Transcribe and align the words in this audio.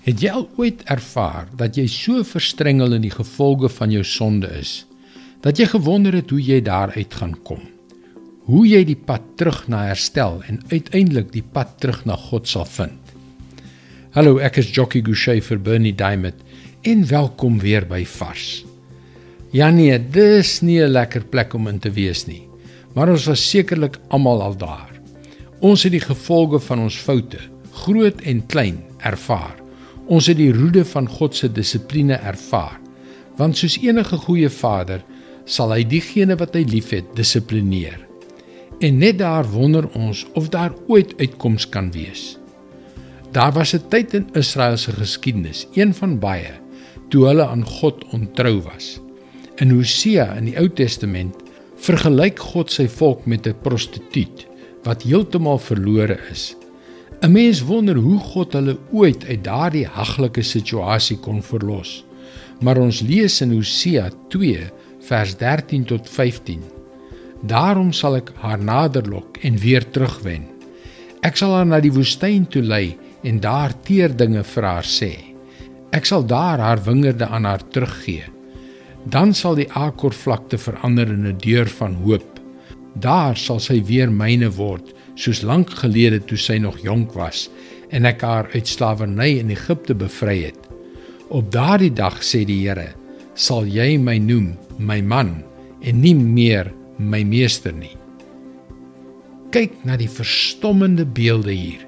Het 0.00 0.22
jy 0.24 0.30
al 0.32 0.46
ooit 0.56 0.80
ervaar 0.88 1.50
dat 1.60 1.76
jy 1.76 1.84
so 1.92 2.22
verstrengel 2.24 2.96
in 2.96 3.02
die 3.04 3.12
gevolge 3.12 3.68
van 3.68 3.92
jou 3.92 4.04
sonde 4.06 4.48
is 4.56 4.86
dat 5.44 5.60
jy 5.60 5.66
gewonder 5.72 6.16
het 6.16 6.32
hoe 6.32 6.40
jy 6.40 6.58
daaruit 6.64 7.14
gaan 7.16 7.34
kom? 7.44 7.60
Hoe 8.48 8.64
jy 8.68 8.80
die 8.84 8.96
pad 8.96 9.24
terug 9.40 9.62
na 9.72 9.86
herstel 9.88 10.40
en 10.48 10.60
uiteindelik 10.72 11.30
die 11.32 11.44
pad 11.44 11.78
terug 11.80 12.02
na 12.08 12.16
God 12.16 12.48
sal 12.48 12.66
vind? 12.68 13.12
Hallo, 14.16 14.40
ek 14.40 14.58
is 14.60 14.72
Jockey 14.72 15.04
Gouchee 15.04 15.44
vir 15.44 15.60
Bernie 15.64 15.94
Diamond 15.96 16.40
en 16.88 17.06
welkom 17.08 17.60
weer 17.60 17.84
by 17.88 18.02
Vars. 18.08 18.64
Ja 19.52 19.70
nee, 19.70 19.98
dis 19.98 20.60
nie 20.60 20.80
'n 20.80 20.92
lekker 20.92 21.24
plek 21.24 21.54
om 21.54 21.68
in 21.68 21.78
te 21.78 21.90
wees 21.90 22.26
nie, 22.26 22.48
maar 22.94 23.08
ons 23.08 23.26
was 23.26 23.50
sekerlik 23.50 23.98
almal 24.08 24.42
al 24.42 24.56
daar. 24.56 25.00
Ons 25.60 25.82
het 25.82 25.92
die 25.92 26.04
gevolge 26.04 26.60
van 26.60 26.78
ons 26.78 26.96
foute, 26.96 27.38
groot 27.84 28.20
en 28.20 28.46
klein, 28.46 28.80
ervaar. 28.98 29.59
Ons 30.10 30.26
het 30.26 30.40
die 30.40 30.50
roede 30.52 30.82
van 30.90 31.06
God 31.06 31.36
se 31.38 31.48
dissipline 31.54 32.18
ervaar. 32.18 32.80
Want 33.38 33.56
soos 33.56 33.78
enige 33.78 34.18
goeie 34.26 34.50
vader, 34.50 35.04
sal 35.46 35.70
hy 35.74 35.84
diegene 35.86 36.34
wat 36.40 36.56
hy 36.58 36.64
liefhet 36.66 37.14
dissiplineer. 37.18 37.98
En 38.82 38.98
net 38.98 39.20
daar 39.20 39.46
wonder 39.52 39.86
ons 39.94 40.24
of 40.34 40.50
daar 40.50 40.74
ooit 40.88 41.14
uitkoms 41.20 41.68
kan 41.70 41.92
wees. 41.94 42.36
Daar 43.30 43.52
was 43.52 43.74
'n 43.74 43.88
tyd 43.88 44.14
in 44.14 44.26
Israel 44.34 44.76
se 44.76 44.92
geskiedenis, 44.92 45.66
een 45.74 45.94
van 45.94 46.18
baie, 46.18 46.58
toe 47.08 47.26
hulle 47.26 47.46
aan 47.46 47.64
God 47.64 48.04
ontrou 48.12 48.60
was. 48.62 49.00
In 49.56 49.70
Hosea 49.70 50.34
in 50.36 50.44
die 50.44 50.58
Ou 50.58 50.68
Testament 50.68 51.36
vergelyk 51.76 52.38
God 52.38 52.70
sy 52.70 52.88
volk 52.88 53.26
met 53.26 53.46
'n 53.46 53.54
prostituut 53.62 54.46
wat 54.82 55.02
heeltemal 55.02 55.58
verlore 55.58 56.18
is. 56.30 56.56
'n 57.20 57.32
Mens 57.32 57.60
wonder 57.60 57.96
hoe 57.96 58.18
God 58.18 58.52
hulle 58.56 58.78
ooit 58.96 59.24
uit 59.28 59.42
daardie 59.44 59.84
haglike 59.86 60.42
situasie 60.42 61.18
kon 61.20 61.42
verlos. 61.44 62.04
Maar 62.64 62.78
ons 62.80 63.00
lees 63.04 63.40
in 63.44 63.52
Hosea 63.52 64.06
2 64.32 64.62
vers 65.04 65.34
13 65.36 65.84
tot 65.84 66.08
15. 66.08 66.62
Daarom 67.42 67.92
sal 67.92 68.16
ek 68.16 68.32
haar 68.40 68.62
naderlok 68.64 69.36
en 69.44 69.58
weer 69.60 69.84
terugwen. 69.90 70.46
Ek 71.20 71.36
sal 71.36 71.52
haar 71.58 71.68
na 71.68 71.80
die 71.84 71.92
woestyn 71.92 72.46
toe 72.48 72.62
lei 72.62 72.96
en 73.22 73.40
daar 73.40 73.76
teer 73.84 74.16
dinge 74.16 74.40
vir 74.54 74.64
haar 74.64 74.88
sê. 74.88 75.12
Ek 75.92 76.08
sal 76.08 76.24
daar 76.24 76.58
haar 76.58 76.80
wingerde 76.88 77.28
aan 77.28 77.44
haar 77.44 77.66
teruggee. 77.68 78.24
Dan 79.04 79.34
sal 79.34 79.60
die 79.60 79.68
Akor 79.76 80.16
vlakte 80.16 80.56
verander 80.56 81.12
in 81.12 81.26
'n 81.26 81.36
deur 81.36 81.68
van 81.68 81.94
hoop. 82.00 82.40
Daar 82.96 83.36
sal 83.36 83.60
sy 83.60 83.84
weer 83.84 84.08
myne 84.08 84.48
word 84.48 84.94
soos 85.20 85.42
lank 85.44 85.72
gelede 85.82 86.22
toe 86.24 86.38
sy 86.40 86.56
nog 86.62 86.78
jonk 86.80 87.12
was 87.18 87.48
en 87.92 88.08
ek 88.08 88.24
haar 88.24 88.48
uit 88.54 88.68
slawerny 88.68 89.34
in 89.42 89.52
Egipte 89.52 89.94
bevry 89.98 90.38
het. 90.46 90.58
Op 91.28 91.50
daardie 91.52 91.92
dag 91.92 92.22
sê 92.24 92.44
die 92.46 92.62
Here, 92.64 92.94
sal 93.34 93.68
jy 93.68 93.98
my 94.00 94.16
noem 94.22 94.54
my 94.78 95.00
man 95.04 95.40
en 95.84 96.00
nie 96.00 96.14
meer 96.16 96.72
my 96.96 97.22
meester 97.26 97.74
nie. 97.74 97.92
Kyk 99.50 99.80
na 99.84 99.96
die 99.98 100.10
verstommende 100.10 101.04
beelde 101.04 101.52
hier. 101.52 101.86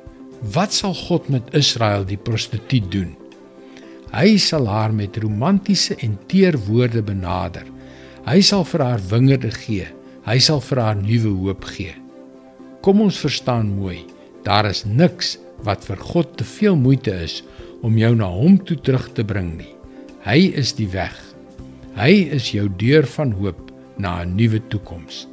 Wat 0.54 0.74
sal 0.74 0.94
God 0.98 1.28
met 1.30 1.52
Israel 1.54 2.04
die 2.06 2.18
prostituut 2.18 2.88
doen? 2.90 3.12
Hy 4.12 4.36
sal 4.42 4.66
haar 4.68 4.92
met 4.92 5.16
romantiese 5.22 5.96
en 6.02 6.18
teer 6.28 6.58
woorde 6.66 7.04
benader. 7.06 7.64
Hy 8.26 8.42
sal 8.44 8.66
vir 8.68 8.84
haar 8.84 9.04
wingerde 9.08 9.52
gee. 9.54 9.86
Hy 10.26 10.38
sal 10.42 10.60
vir 10.60 10.82
haar 10.82 10.98
nuwe 10.98 11.32
hoop 11.46 11.64
gee. 11.70 12.01
Kom 12.82 12.98
ons 12.98 13.20
verstaan 13.22 13.68
mooi, 13.76 14.00
daar 14.42 14.66
is 14.66 14.80
niks 14.82 15.36
wat 15.62 15.84
vir 15.86 16.00
God 16.02 16.32
te 16.40 16.46
veel 16.46 16.74
moeite 16.74 17.12
is 17.14 17.36
om 17.86 17.94
jou 17.94 18.10
na 18.18 18.26
hom 18.26 18.56
toe 18.66 18.74
terug 18.74 19.04
te 19.14 19.22
bring 19.22 19.52
nie. 19.54 19.70
Hy 20.26 20.50
is 20.58 20.72
die 20.74 20.88
weg. 20.90 21.14
Hy 21.94 22.10
is 22.34 22.48
jou 22.50 22.66
deur 22.80 23.06
van 23.14 23.30
hoop 23.38 23.70
na 24.02 24.24
'n 24.24 24.34
nuwe 24.34 24.58
toekoms. 24.66 25.28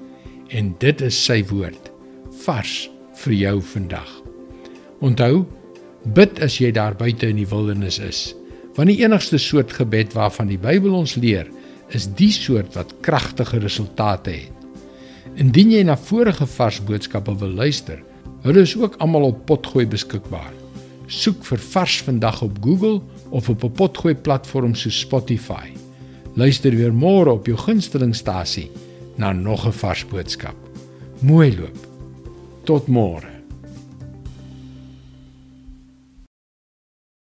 En 0.53 0.75
dit 0.77 1.01
is 1.01 1.25
sy 1.25 1.41
woord 1.49 1.89
vars 2.45 2.89
vir 3.23 3.33
jou 3.33 3.61
vandag. 3.61 4.11
Onthou, 5.01 5.45
bid 6.05 6.39
as 6.43 6.59
jy 6.61 6.71
daar 6.71 6.93
buite 6.93 7.27
in 7.27 7.41
die 7.41 7.49
wildernis 7.49 7.99
is, 7.99 8.35
want 8.75 8.89
die 8.89 9.01
enigste 9.01 9.37
soort 9.37 9.73
gebed 9.73 10.13
waarvan 10.13 10.47
die 10.47 10.57
Bybel 10.57 10.93
ons 10.93 11.15
leer, 11.15 11.47
is 11.89 12.05
die 12.05 12.31
soort 12.31 12.75
wat 12.75 12.93
kragtige 13.01 13.57
resultate 13.59 14.31
het. 14.31 14.58
Indien 15.35 15.71
jy 15.71 15.83
na 15.83 15.97
vorige 15.97 16.45
vars 16.45 16.79
boodskappe 16.83 17.35
wil 17.41 17.51
luister, 17.61 18.01
hulle 18.43 18.63
is 18.65 18.75
ook 18.77 18.95
almal 19.03 19.29
op 19.29 19.45
Potgooi 19.45 19.85
beskikbaar. 19.87 20.53
Soek 21.09 21.43
vir 21.45 21.61
Vars 21.71 22.01
vandag 22.05 22.41
op 22.45 22.57
Google 22.63 23.01
of 23.29 23.49
op 23.49 23.63
'n 23.63 23.71
Potgooi 23.71 24.15
platform 24.15 24.75
soos 24.75 24.99
Spotify. 24.99 25.69
Luister 26.35 26.75
weer 26.75 26.93
môre 26.93 27.31
op 27.31 27.45
jou 27.45 27.57
gunstelingstasie 27.57 28.69
na 29.17 29.31
nog 29.31 29.65
'n 29.65 29.71
vars 29.71 30.05
boodskap. 30.05 30.55
Mooi 31.21 31.57
loop. 31.57 31.77
Tot 32.63 32.87
môre. 32.87 33.38